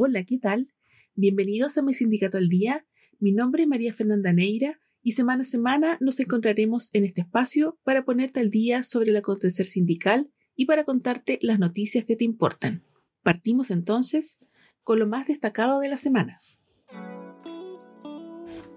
[0.00, 0.72] Hola, ¿qué tal?
[1.16, 2.86] Bienvenidos a mi sindicato al día.
[3.18, 7.80] Mi nombre es María Fernanda Neira y semana a semana nos encontraremos en este espacio
[7.82, 12.22] para ponerte al día sobre el acontecer sindical y para contarte las noticias que te
[12.22, 12.84] importan.
[13.24, 14.36] Partimos entonces
[14.84, 16.38] con lo más destacado de la semana.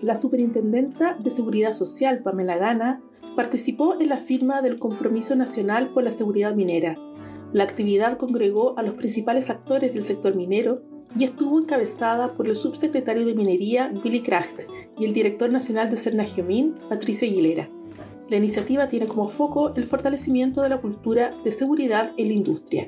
[0.01, 3.03] La Superintendenta de Seguridad Social, Pamela Gana,
[3.35, 6.95] participó en la firma del Compromiso Nacional por la Seguridad Minera.
[7.53, 12.55] La actividad congregó a los principales actores del sector minero y estuvo encabezada por el
[12.55, 14.61] subsecretario de Minería, Billy Kracht,
[14.97, 17.69] y el director nacional de Cernagiomín, Patricio Aguilera.
[18.29, 22.87] La iniciativa tiene como foco el fortalecimiento de la cultura de seguridad en la industria.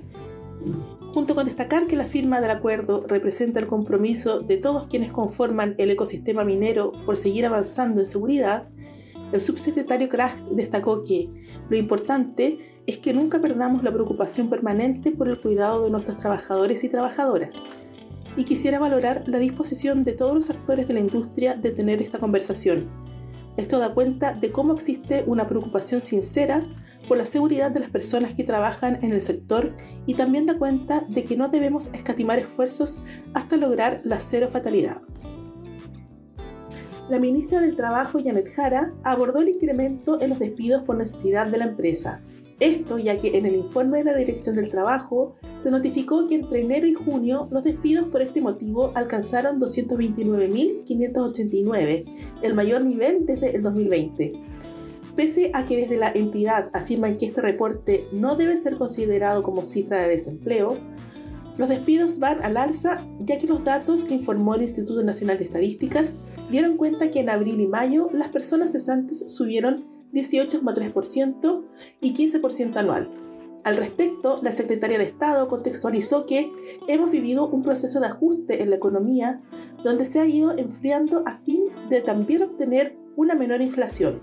[1.13, 5.75] Junto con destacar que la firma del acuerdo representa el compromiso de todos quienes conforman
[5.77, 8.69] el ecosistema minero por seguir avanzando en seguridad,
[9.31, 11.29] el subsecretario Kraft destacó que
[11.69, 16.83] lo importante es que nunca perdamos la preocupación permanente por el cuidado de nuestros trabajadores
[16.83, 17.65] y trabajadoras.
[18.35, 22.19] Y quisiera valorar la disposición de todos los actores de la industria de tener esta
[22.19, 22.89] conversación.
[23.57, 26.65] Esto da cuenta de cómo existe una preocupación sincera
[27.07, 31.05] por la seguridad de las personas que trabajan en el sector y también da cuenta
[31.09, 35.01] de que no debemos escatimar esfuerzos hasta lograr la cero fatalidad
[37.09, 41.57] la ministra del Trabajo, Janet Jara, abordó el incremento en los despidos por necesidad de
[41.57, 42.21] la empresa.
[42.59, 46.59] Esto ya que en el informe de la Dirección del Trabajo se notificó que entre
[46.59, 52.05] enero y junio los despidos por este motivo alcanzaron 229.589,
[52.41, 54.33] el mayor nivel desde el 2020.
[55.15, 59.63] Pese a que desde la entidad afirman que este reporte no debe ser considerado como
[59.63, 60.77] cifra de desempleo,
[61.57, 65.45] los despidos van al alza ya que los datos que informó el Instituto Nacional de
[65.45, 66.15] Estadísticas
[66.51, 71.63] dieron cuenta que en abril y mayo las personas cesantes subieron 18,3%
[72.01, 73.09] y 15% anual.
[73.63, 76.51] Al respecto, la secretaria de Estado contextualizó que
[76.89, 79.41] hemos vivido un proceso de ajuste en la economía
[79.83, 84.19] donde se ha ido enfriando a fin de también obtener una menor inflación.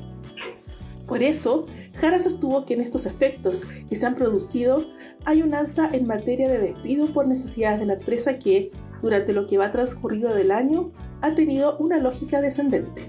[1.07, 4.85] Por eso, Jara sostuvo que en estos efectos que se han producido
[5.25, 8.71] hay un alza en materia de despido por necesidades de la empresa que,
[9.03, 10.93] durante lo que va transcurrido del año,
[11.23, 13.07] ha tenido una lógica descendente.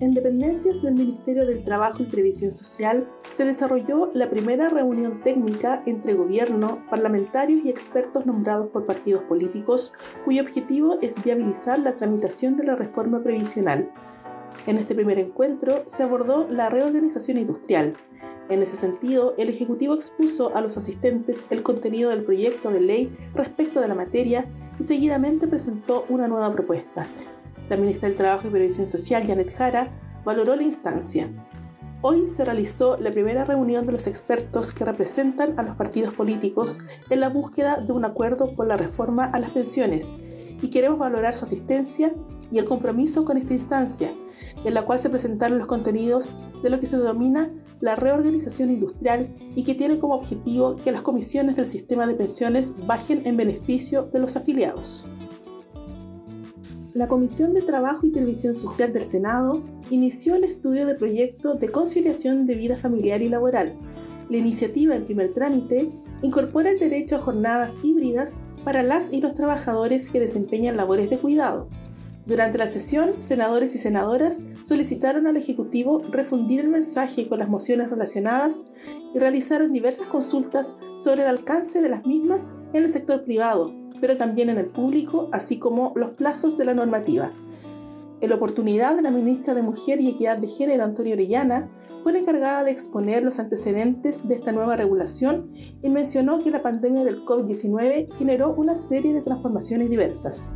[0.00, 5.82] En dependencias del Ministerio del Trabajo y Previsión Social se desarrolló la primera reunión técnica
[5.86, 9.94] entre gobierno, parlamentarios y expertos nombrados por partidos políticos,
[10.24, 13.90] cuyo objetivo es viabilizar la tramitación de la reforma previsional.
[14.68, 17.94] En este primer encuentro se abordó la reorganización industrial.
[18.50, 23.16] En ese sentido, el Ejecutivo expuso a los asistentes el contenido del proyecto de ley
[23.34, 24.48] respecto de la materia
[24.78, 27.08] y seguidamente presentó una nueva propuesta.
[27.68, 29.92] La ministra del Trabajo y Previsión Social, Janet Jara,
[30.24, 31.30] valoró la instancia.
[32.00, 36.78] Hoy se realizó la primera reunión de los expertos que representan a los partidos políticos
[37.10, 40.10] en la búsqueda de un acuerdo por la reforma a las pensiones
[40.62, 42.14] y queremos valorar su asistencia
[42.50, 44.14] y el compromiso con esta instancia,
[44.64, 49.36] en la cual se presentaron los contenidos de lo que se denomina la reorganización industrial
[49.54, 54.04] y que tiene como objetivo que las comisiones del sistema de pensiones bajen en beneficio
[54.04, 55.06] de los afiliados.
[56.98, 61.68] La Comisión de Trabajo y Previsión Social del Senado inició el estudio de proyecto de
[61.68, 63.78] conciliación de vida familiar y laboral.
[64.28, 65.92] La iniciativa en primer trámite
[66.22, 71.18] incorpora el derecho a jornadas híbridas para las y los trabajadores que desempeñan labores de
[71.18, 71.68] cuidado,
[72.28, 77.88] durante la sesión, senadores y senadoras solicitaron al Ejecutivo refundir el mensaje con las mociones
[77.88, 78.66] relacionadas
[79.14, 84.16] y realizaron diversas consultas sobre el alcance de las mismas en el sector privado, pero
[84.16, 87.32] también en el público, así como los plazos de la normativa.
[88.20, 91.70] En la oportunidad, la ministra de Mujer y Equidad de Género, Antonio Orellana,
[92.02, 96.62] fue la encargada de exponer los antecedentes de esta nueva regulación y mencionó que la
[96.62, 100.52] pandemia del COVID-19 generó una serie de transformaciones diversas.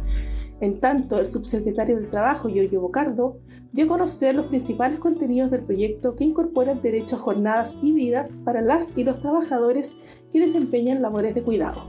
[0.61, 3.41] En tanto, el subsecretario del Trabajo, Giorgio Bocardo,
[3.73, 8.37] dio a conocer los principales contenidos del proyecto que incorpora el derecho a jornadas híbridas
[8.45, 9.97] para las y los trabajadores
[10.31, 11.83] que desempeñan labores de cuidado.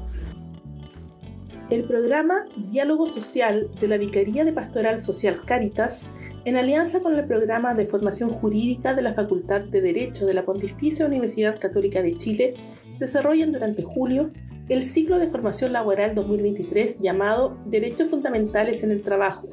[1.74, 6.12] El programa Diálogo Social de la Vicaría de Pastoral Social Cáritas,
[6.46, 10.46] en alianza con el programa de formación jurídica de la Facultad de Derecho de la
[10.46, 12.54] Pontificia Universidad Católica de Chile,
[13.00, 14.32] desarrollan durante julio
[14.70, 19.48] el ciclo de formación laboral 2023 llamado Derechos Fundamentales en el Trabajo.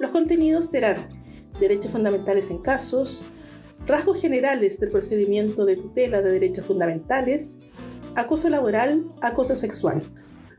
[0.00, 0.96] Los contenidos serán
[1.60, 3.22] Derechos Fundamentales en casos,
[3.86, 7.60] rasgos generales del procedimiento de tutela de derechos fundamentales,
[8.16, 10.02] acoso laboral, acoso sexual.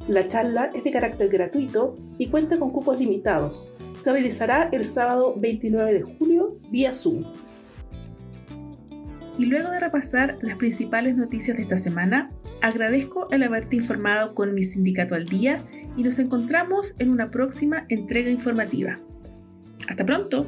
[0.08, 3.74] La charla es de carácter gratuito y cuenta con cupos limitados.
[4.02, 7.26] Se realizará el sábado 29 de julio vía Zoom.
[9.38, 12.32] Y luego de repasar las principales noticias de esta semana,
[12.62, 15.64] agradezco el haberte informado con mi sindicato al día
[15.96, 19.00] y nos encontramos en una próxima entrega informativa.
[19.88, 20.46] Hasta pronto.